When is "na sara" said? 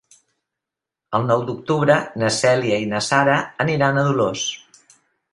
2.93-3.35